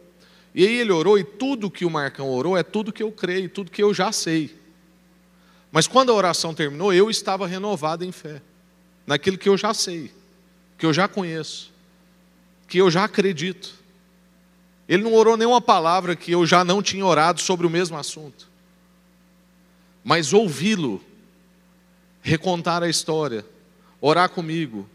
[0.54, 3.48] E aí ele orou, e tudo que o Marcão orou é tudo que eu creio,
[3.48, 4.58] tudo que eu já sei.
[5.70, 8.42] Mas quando a oração terminou, eu estava renovado em fé,
[9.06, 10.10] naquilo que eu já sei
[10.80, 11.70] que eu já conheço,
[12.66, 13.74] que eu já acredito.
[14.88, 18.49] Ele não orou nenhuma palavra que eu já não tinha orado sobre o mesmo assunto.
[20.02, 21.02] Mas ouvi-lo,
[22.22, 23.44] recontar a história,
[24.00, 24.88] orar comigo,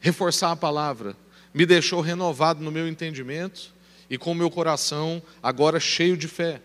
[0.00, 1.16] reforçar a palavra,
[1.52, 3.72] me deixou renovado no meu entendimento
[4.08, 6.60] e com o meu coração agora cheio de fé.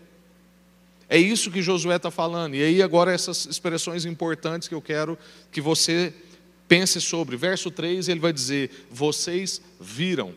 [1.08, 2.56] É isso que Josué está falando.
[2.56, 5.16] E aí, agora, essas expressões importantes que eu quero
[5.52, 6.12] que você
[6.68, 10.34] Pense sobre, verso 3 ele vai dizer: Vocês viram.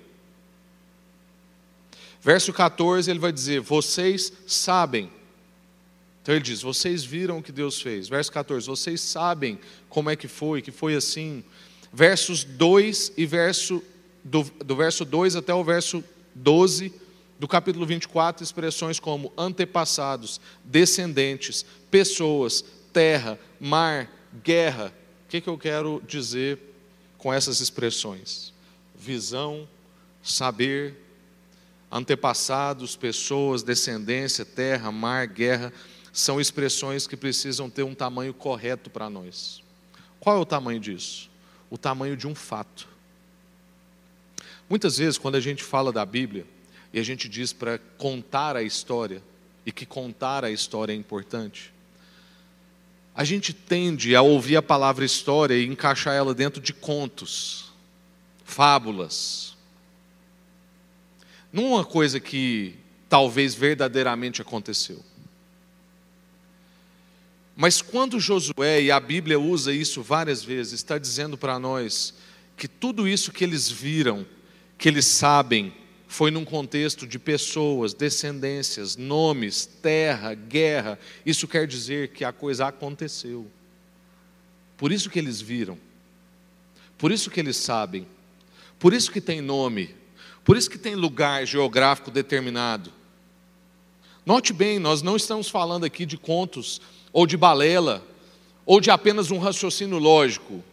[2.22, 5.10] Verso 14 ele vai dizer: Vocês sabem.
[6.30, 8.08] Então ele diz: Vocês viram o que Deus fez.
[8.08, 11.44] Verso 14: Vocês sabem como é que foi, que foi assim.
[11.92, 13.82] Versos 2 e verso
[14.24, 16.04] do, do verso 2 até o verso
[16.36, 16.94] 12
[17.40, 22.64] do capítulo 24, expressões como antepassados, descendentes, pessoas,
[22.94, 24.08] terra, mar,
[24.44, 24.94] guerra,
[25.26, 26.60] o que, que eu quero dizer
[27.18, 28.54] com essas expressões?
[28.96, 29.68] Visão,
[30.22, 30.96] saber,
[31.92, 35.74] antepassados, pessoas, descendência, terra, mar, guerra,
[36.20, 39.64] são expressões que precisam ter um tamanho correto para nós.
[40.20, 41.30] Qual é o tamanho disso?
[41.70, 42.88] O tamanho de um fato.
[44.70, 46.46] Muitas vezes, quando a gente fala da Bíblia
[46.94, 49.24] e a gente diz para contar a história,
[49.66, 51.72] e que contar a história é importante,
[53.16, 57.72] a gente tende a ouvir a palavra história e encaixar ela dentro de contos,
[58.44, 59.56] fábulas.
[61.52, 62.76] Não uma coisa que
[63.08, 65.04] talvez verdadeiramente aconteceu.
[67.62, 72.14] Mas quando Josué, e a Bíblia usa isso várias vezes, está dizendo para nós
[72.56, 74.26] que tudo isso que eles viram,
[74.78, 75.74] que eles sabem,
[76.08, 80.98] foi num contexto de pessoas, descendências, nomes, terra, guerra.
[81.26, 83.46] Isso quer dizer que a coisa aconteceu.
[84.78, 85.78] Por isso que eles viram.
[86.98, 88.08] Por isso que eles sabem.
[88.80, 89.94] Por isso que tem nome.
[90.46, 92.90] Por isso que tem lugar geográfico determinado.
[94.26, 96.80] Note bem, nós não estamos falando aqui de contos
[97.12, 98.06] ou de balela
[98.66, 100.64] ou de apenas um raciocínio lógico.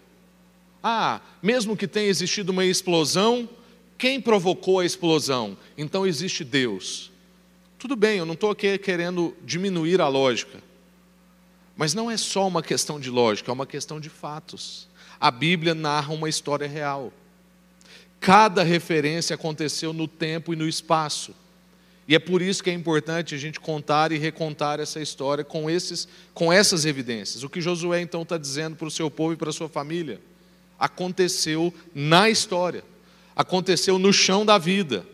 [0.83, 3.49] Ah, mesmo que tenha existido uma explosão,
[3.97, 5.57] quem provocou a explosão?
[5.79, 7.11] Então existe Deus.
[7.79, 10.63] Tudo bem, eu não estou aqui querendo diminuir a lógica.
[11.77, 14.89] Mas não é só uma questão de lógica, é uma questão de fatos.
[15.21, 17.13] A Bíblia narra uma história real.
[18.21, 21.35] Cada referência aconteceu no tempo e no espaço.
[22.09, 25.69] E é por isso que é importante a gente contar e recontar essa história com,
[25.69, 27.43] esses, com essas evidências.
[27.43, 30.21] O que Josué então está dizendo para o seu povo e para a sua família
[30.79, 32.85] aconteceu na história
[33.37, 35.07] aconteceu no chão da vida.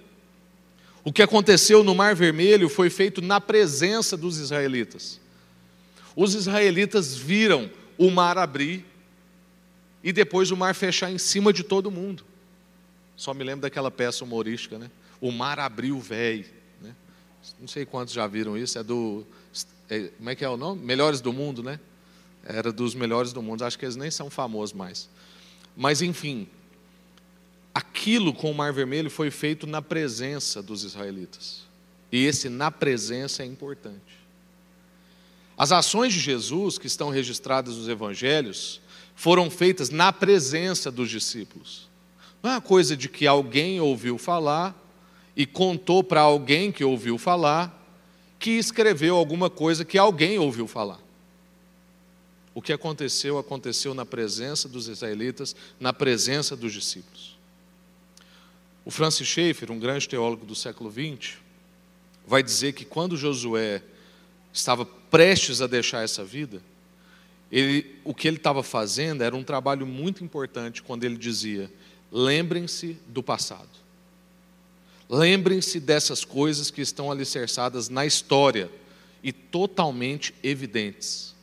[1.05, 5.21] O que aconteceu no Mar Vermelho foi feito na presença dos israelitas.
[6.15, 8.85] Os israelitas viram o mar abrir
[10.05, 12.25] e depois o mar fechar em cima de todo mundo.
[13.17, 14.89] Só me lembro daquela peça humorística, né?
[15.21, 16.47] O mar abriu, velho.
[17.61, 19.27] Não sei quantos já viram isso, é do.
[19.89, 20.85] É, como é que é o nome?
[20.85, 21.79] Melhores do Mundo, né?
[22.45, 23.65] Era dos melhores do mundo.
[23.65, 25.09] Acho que eles nem são famosos mais.
[25.77, 26.49] Mas, enfim,
[27.73, 31.63] aquilo com o Mar Vermelho foi feito na presença dos israelitas.
[32.11, 34.21] E esse na presença é importante.
[35.57, 38.81] As ações de Jesus, que estão registradas nos evangelhos,
[39.15, 41.89] foram feitas na presença dos discípulos.
[42.43, 44.77] Não é uma coisa de que alguém ouviu falar
[45.37, 47.79] e contou para alguém que ouviu falar,
[48.39, 51.01] que escreveu alguma coisa que alguém ouviu falar.
[52.55, 57.39] O que aconteceu, aconteceu na presença dos israelitas, na presença dos discípulos.
[58.85, 61.39] O Francis Schaeffer, um grande teólogo do século XX,
[62.27, 63.83] vai dizer que quando Josué
[64.53, 66.61] estava prestes a deixar essa vida,
[67.51, 71.71] ele, o que ele estava fazendo era um trabalho muito importante quando ele dizia:
[72.11, 73.69] lembrem-se do passado.
[75.15, 78.71] Lembrem-se dessas coisas que estão alicerçadas na história
[79.23, 81.35] e totalmente evidentes.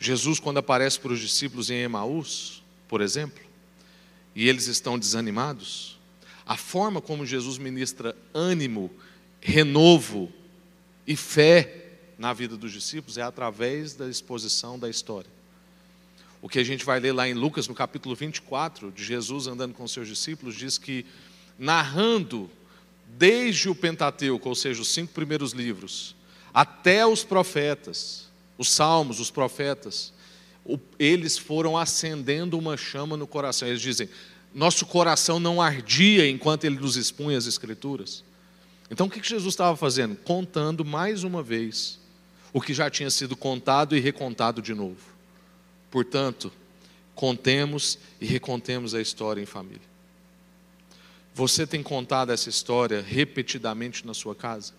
[0.00, 3.40] Jesus, quando aparece para os discípulos em Emaús, por exemplo,
[4.34, 6.00] e eles estão desanimados,
[6.44, 8.90] a forma como Jesus ministra ânimo,
[9.40, 10.32] renovo
[11.06, 15.30] e fé na vida dos discípulos é através da exposição da história.
[16.42, 19.72] O que a gente vai ler lá em Lucas, no capítulo 24, de Jesus andando
[19.74, 21.06] com seus discípulos, diz que,
[21.56, 22.50] narrando
[23.16, 26.16] desde o Pentateuco, ou seja, os cinco primeiros livros,
[26.52, 28.26] até os profetas,
[28.58, 30.12] os salmos, os profetas,
[30.98, 33.68] eles foram acendendo uma chama no coração.
[33.68, 34.08] Eles dizem:
[34.52, 38.24] nosso coração não ardia enquanto ele nos expunha as Escrituras.
[38.90, 40.16] Então o que Jesus estava fazendo?
[40.16, 42.00] Contando mais uma vez
[42.52, 45.11] o que já tinha sido contado e recontado de novo.
[45.92, 46.50] Portanto,
[47.14, 49.92] contemos e recontemos a história em família.
[51.34, 54.72] Você tem contado essa história repetidamente na sua casa?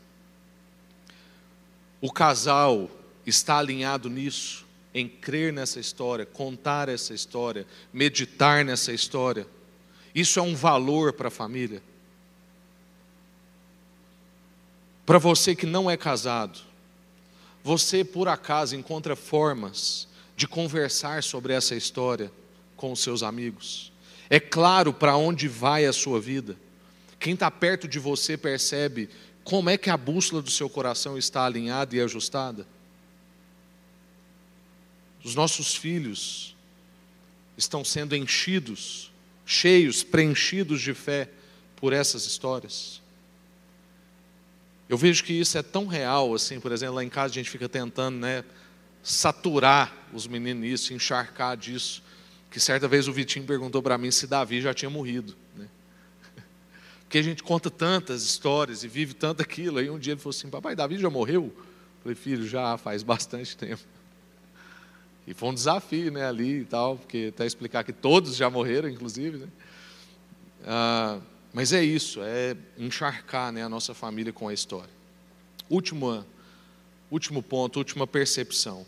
[2.02, 2.90] O casal
[3.28, 9.46] está alinhado nisso, em crer nessa história, contar essa história, meditar nessa história.
[10.16, 11.82] Isso é um valor para a família.
[15.06, 16.60] Para você que não é casado,
[17.64, 20.08] você por acaso encontra formas
[20.44, 22.30] de conversar sobre essa história
[22.76, 23.94] com os seus amigos?
[24.30, 26.58] É claro para onde vai a sua vida.
[27.18, 29.10] Quem está perto de você percebe
[29.42, 32.68] como é que a bússola do seu coração está alinhada e ajustada.
[35.24, 36.58] Os nossos filhos
[37.58, 39.14] estão sendo enchidos,
[39.46, 41.30] cheios, preenchidos de fé
[41.78, 43.02] por essas histórias.
[44.90, 47.50] Eu vejo que isso é tão real, assim, por exemplo, lá em casa a gente
[47.50, 48.44] fica tentando, né,
[49.04, 52.02] saturar os meninos nisso, encharcar disso,
[52.50, 55.68] que certa vez o Vitinho perguntou para mim se Davi já tinha morrido, né?
[57.04, 60.36] Porque a gente conta tantas histórias e vive tanto aquilo, aí um dia ele falou
[60.36, 61.54] assim, papai, Davi já morreu?
[61.56, 63.84] Eu falei, filho, já faz bastante tempo.
[65.28, 68.90] E foi um desafio, né, ali e tal, porque até explicar que todos já morreram,
[68.90, 69.48] inclusive, né?
[70.66, 71.20] Ah,
[71.54, 74.90] mas é isso, é encharcar né, a nossa família com a história.
[75.70, 76.26] Última,
[77.12, 78.86] último ponto, última percepção.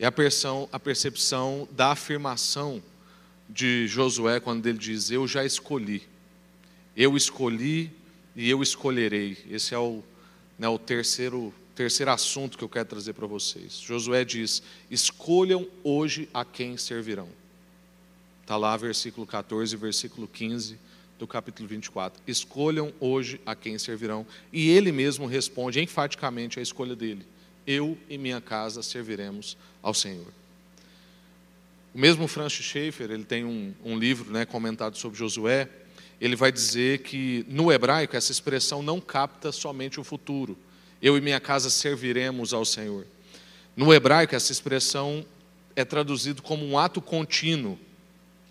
[0.00, 2.82] É a, percepção, a percepção da afirmação
[3.46, 6.02] de Josué quando ele diz: Eu já escolhi.
[6.96, 7.92] Eu escolhi
[8.34, 9.36] e eu escolherei.
[9.50, 10.02] Esse é o,
[10.58, 13.74] né, o terceiro terceiro assunto que eu quero trazer para vocês.
[13.74, 17.28] Josué diz: escolham hoje a quem servirão.
[18.40, 20.78] Está lá, versículo 14 e versículo 15
[21.18, 22.22] do capítulo 24.
[22.26, 24.26] Escolham hoje a quem servirão.
[24.50, 27.26] E ele mesmo responde enfaticamente a escolha dele:
[27.70, 30.32] Eu e minha casa serviremos ao Senhor.
[31.94, 35.68] O mesmo Francis Schaeffer, ele tem um, um livro né, comentado sobre Josué.
[36.20, 40.56] Ele vai dizer que no hebraico essa expressão não capta somente o futuro
[41.02, 43.06] eu e minha casa serviremos ao Senhor.
[43.74, 45.24] No hebraico, essa expressão
[45.74, 47.78] é traduzido como um ato contínuo.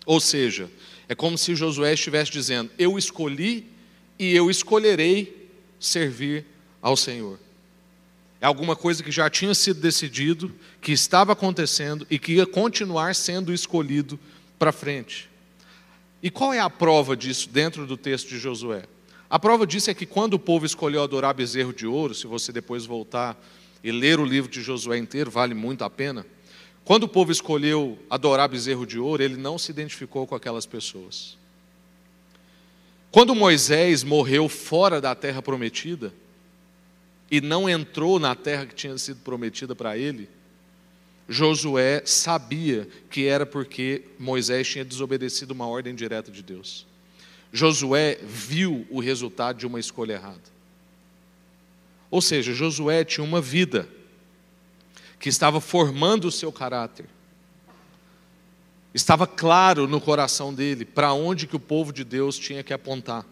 [0.04, 0.68] Ou seja,
[1.08, 3.66] é como se Josué estivesse dizendo: Eu escolhi
[4.18, 6.44] e eu escolherei servir
[6.82, 7.38] ao Senhor.
[8.40, 10.50] É alguma coisa que já tinha sido decidido,
[10.80, 14.18] que estava acontecendo e que ia continuar sendo escolhido
[14.58, 15.28] para frente.
[16.22, 18.84] E qual é a prova disso dentro do texto de Josué?
[19.28, 22.50] A prova disso é que quando o povo escolheu adorar bezerro de ouro, se você
[22.50, 23.38] depois voltar
[23.84, 26.26] e ler o livro de Josué inteiro, vale muito a pena.
[26.84, 31.38] Quando o povo escolheu adorar bezerro de ouro, ele não se identificou com aquelas pessoas.
[33.10, 36.12] Quando Moisés morreu fora da terra prometida
[37.30, 40.28] e não entrou na terra que tinha sido prometida para ele,
[41.28, 46.84] Josué sabia que era porque Moisés tinha desobedecido uma ordem direta de Deus.
[47.52, 50.50] Josué viu o resultado de uma escolha errada.
[52.10, 53.88] Ou seja, Josué tinha uma vida
[55.20, 57.06] que estava formando o seu caráter.
[58.92, 63.24] Estava claro no coração dele para onde que o povo de Deus tinha que apontar.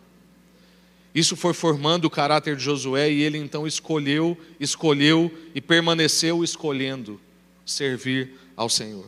[1.19, 7.21] Isso foi formando o caráter de Josué e ele então escolheu, escolheu e permaneceu escolhendo
[7.67, 9.05] servir ao Senhor.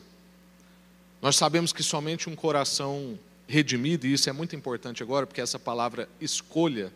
[1.23, 5.57] Nós sabemos que somente um coração redimido, e isso é muito importante agora, porque essa
[5.57, 6.93] palavra escolha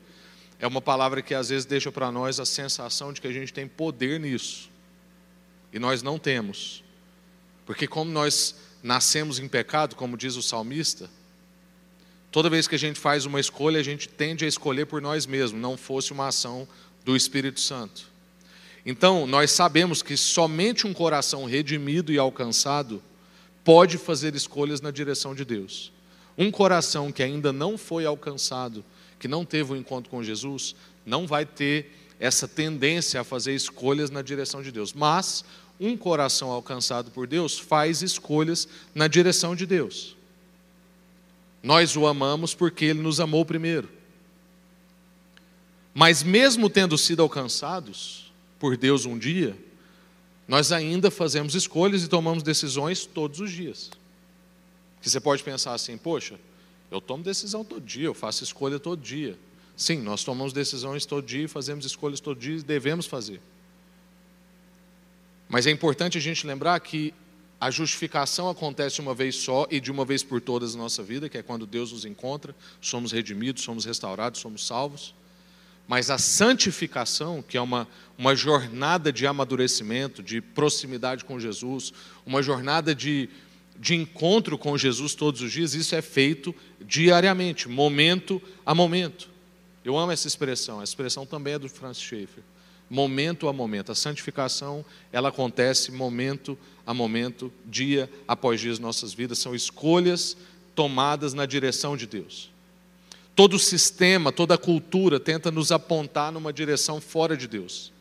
[0.58, 3.52] é uma palavra que às vezes deixa para nós a sensação de que a gente
[3.52, 4.68] tem poder nisso.
[5.72, 6.82] E nós não temos.
[7.64, 11.08] Porque como nós nascemos em pecado, como diz o salmista,
[12.34, 15.24] toda vez que a gente faz uma escolha, a gente tende a escolher por nós
[15.24, 16.66] mesmos, não fosse uma ação
[17.04, 18.08] do Espírito Santo.
[18.84, 23.00] Então, nós sabemos que somente um coração redimido e alcançado
[23.62, 25.92] pode fazer escolhas na direção de Deus.
[26.36, 28.84] Um coração que ainda não foi alcançado,
[29.20, 30.74] que não teve o um encontro com Jesus,
[31.06, 34.92] não vai ter essa tendência a fazer escolhas na direção de Deus.
[34.92, 35.44] Mas
[35.78, 40.16] um coração alcançado por Deus faz escolhas na direção de Deus.
[41.64, 43.88] Nós o amamos porque ele nos amou primeiro.
[45.94, 49.56] Mas mesmo tendo sido alcançados por Deus um dia,
[50.46, 53.90] nós ainda fazemos escolhas e tomamos decisões todos os dias.
[55.00, 56.38] Que você pode pensar assim, poxa,
[56.90, 59.38] eu tomo decisão todo dia, eu faço escolha todo dia.
[59.74, 63.40] Sim, nós tomamos decisões todo dia, fazemos escolhas todo dia e devemos fazer.
[65.48, 67.14] Mas é importante a gente lembrar que
[67.64, 71.30] a justificação acontece uma vez só e de uma vez por todas na nossa vida,
[71.30, 75.14] que é quando Deus nos encontra, somos redimidos, somos restaurados, somos salvos.
[75.88, 77.88] Mas a santificação, que é uma,
[78.18, 81.90] uma jornada de amadurecimento, de proximidade com Jesus,
[82.26, 83.30] uma jornada de,
[83.80, 89.30] de encontro com Jesus todos os dias, isso é feito diariamente, momento a momento.
[89.82, 92.44] Eu amo essa expressão, a expressão também é do Francis Schaeffer
[92.88, 93.92] momento a momento.
[93.92, 100.36] A santificação, ela acontece momento a momento, dia após dia nossas vidas, são escolhas
[100.74, 102.50] tomadas na direção de Deus.
[103.34, 107.92] Todo sistema, toda cultura tenta nos apontar numa direção fora de Deus.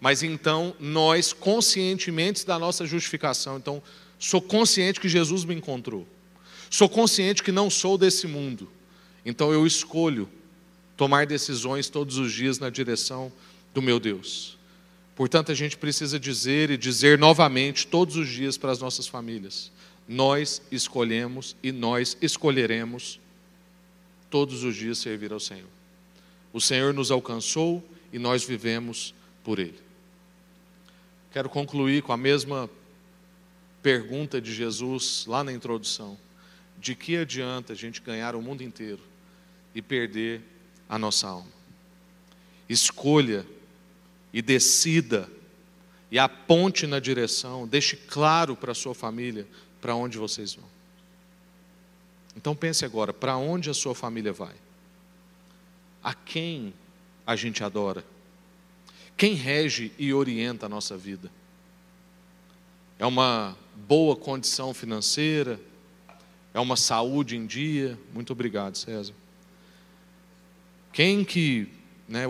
[0.00, 3.82] Mas então, nós, conscientemente da nossa justificação, então,
[4.18, 6.06] sou consciente que Jesus me encontrou.
[6.70, 8.68] Sou consciente que não sou desse mundo.
[9.24, 10.28] Então eu escolho
[10.96, 13.32] tomar decisões todos os dias na direção
[13.72, 14.58] do meu Deus.
[15.14, 19.70] Portanto, a gente precisa dizer e dizer novamente todos os dias para as nossas famílias:
[20.08, 23.20] nós escolhemos e nós escolheremos
[24.30, 25.68] todos os dias servir ao Senhor.
[26.52, 29.14] O Senhor nos alcançou e nós vivemos
[29.44, 29.78] por Ele.
[31.30, 32.68] Quero concluir com a mesma
[33.82, 36.16] pergunta de Jesus lá na introdução:
[36.78, 39.00] de que adianta a gente ganhar o mundo inteiro
[39.74, 40.42] e perder
[40.88, 41.52] a nossa alma?
[42.68, 43.46] Escolha
[44.32, 45.28] e decida
[46.10, 49.46] e aponte na direção, deixe claro para a sua família
[49.80, 50.66] para onde vocês vão.
[52.36, 54.54] Então pense agora, para onde a sua família vai?
[56.02, 56.74] A quem
[57.26, 58.04] a gente adora?
[59.16, 61.30] Quem rege e orienta a nossa vida?
[62.98, 65.60] É uma boa condição financeira?
[66.54, 67.98] É uma saúde em dia?
[68.12, 69.14] Muito obrigado, César.
[70.92, 71.68] Quem que,
[72.06, 72.24] né,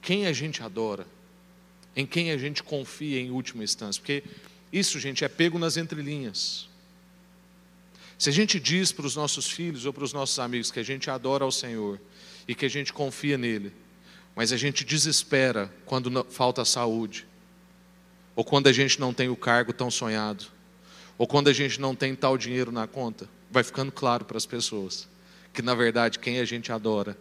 [0.00, 1.06] quem a gente adora,
[1.94, 4.22] em quem a gente confia em última instância, porque
[4.72, 6.68] isso, gente, é pego nas entrelinhas.
[8.18, 10.82] Se a gente diz para os nossos filhos ou para os nossos amigos que a
[10.82, 12.00] gente adora ao Senhor
[12.46, 13.72] e que a gente confia nele,
[14.36, 17.26] mas a gente desespera quando falta saúde,
[18.36, 20.46] ou quando a gente não tem o cargo tão sonhado,
[21.18, 24.46] ou quando a gente não tem tal dinheiro na conta, vai ficando claro para as
[24.46, 25.08] pessoas
[25.52, 27.16] que na verdade quem a gente adora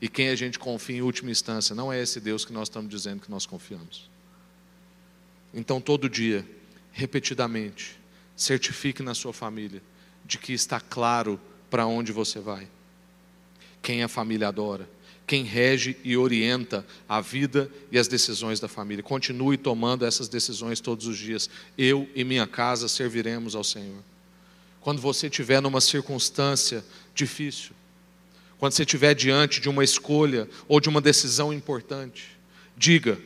[0.00, 2.90] e quem a gente confia em última instância não é esse Deus que nós estamos
[2.90, 4.10] dizendo que nós confiamos.
[5.54, 6.46] Então, todo dia,
[6.92, 7.98] repetidamente,
[8.36, 9.82] certifique na sua família
[10.24, 11.40] de que está claro
[11.70, 12.68] para onde você vai.
[13.80, 14.88] Quem a família adora,
[15.26, 19.02] quem rege e orienta a vida e as decisões da família.
[19.02, 21.50] Continue tomando essas decisões todos os dias.
[21.76, 24.02] Eu e minha casa serviremos ao Senhor.
[24.80, 26.84] Quando você estiver numa circunstância
[27.14, 27.72] difícil,
[28.58, 32.36] quando você estiver diante de uma escolha ou de uma decisão importante,
[32.76, 33.18] diga,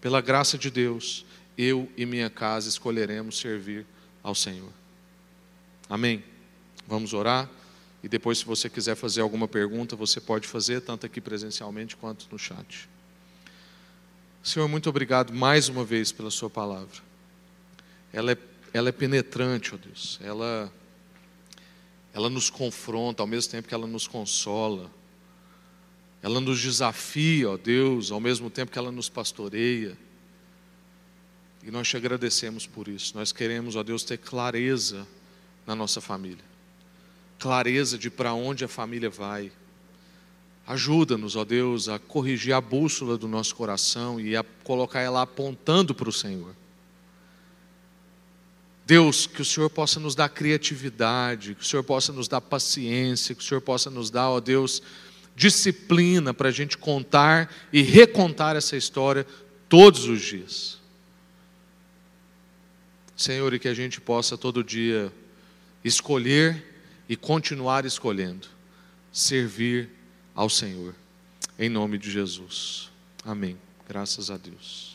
[0.00, 1.24] pela graça de Deus,
[1.56, 3.86] eu e minha casa escolheremos servir
[4.22, 4.72] ao Senhor.
[5.88, 6.24] Amém?
[6.86, 7.48] Vamos orar?
[8.02, 12.26] E depois, se você quiser fazer alguma pergunta, você pode fazer, tanto aqui presencialmente quanto
[12.32, 12.88] no chat.
[14.42, 17.00] Senhor, muito obrigado mais uma vez pela Sua palavra.
[18.12, 18.36] Ela é,
[18.72, 20.18] ela é penetrante, ó Deus.
[20.20, 20.72] Ela
[22.14, 24.90] ela nos confronta ao mesmo tempo que ela nos consola.
[26.22, 29.96] Ela nos desafia, ó Deus, ao mesmo tempo que ela nos pastoreia.
[31.62, 33.16] E nós te agradecemos por isso.
[33.16, 35.06] Nós queremos, ó Deus, ter clareza
[35.66, 36.44] na nossa família.
[37.38, 39.50] Clareza de para onde a família vai.
[40.66, 45.94] Ajuda-nos, ó Deus, a corrigir a bússola do nosso coração e a colocar ela apontando
[45.94, 46.54] para o Senhor.
[48.84, 53.34] Deus, que o Senhor possa nos dar criatividade, que o Senhor possa nos dar paciência,
[53.34, 54.82] que o Senhor possa nos dar, ó Deus,
[55.36, 59.26] disciplina para a gente contar e recontar essa história
[59.68, 60.78] todos os dias.
[63.16, 65.12] Senhor, e que a gente possa todo dia
[65.84, 66.62] escolher
[67.08, 68.48] e continuar escolhendo,
[69.12, 69.90] servir
[70.34, 70.94] ao Senhor.
[71.58, 72.90] Em nome de Jesus.
[73.24, 73.56] Amém.
[73.88, 74.91] Graças a Deus.